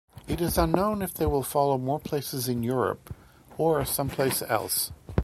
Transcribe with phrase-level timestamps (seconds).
[0.27, 3.13] It's unknown if there will follow more places in Europe,
[3.59, 4.91] or someplace else.